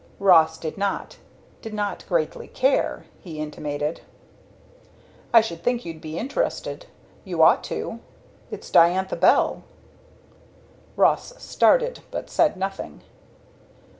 Ross 0.17 0.57
did 0.57 0.79
not. 0.79 1.17
Did 1.61 1.75
not 1.75 2.05
greatly 2.09 2.47
care, 2.47 3.05
he 3.19 3.39
intimated. 3.39 4.01
"I 5.31 5.41
should 5.41 5.61
think 5.61 5.85
you'd 5.85 6.01
be 6.01 6.17
interested 6.17 6.87
you 7.23 7.43
ought 7.43 7.63
to 7.65 7.99
it's 8.49 8.71
Diantha 8.71 9.15
Bell." 9.15 9.61
Ross 10.95 11.39
started, 11.39 11.99
but 12.09 12.31
said 12.31 12.57
nothing. 12.57 13.01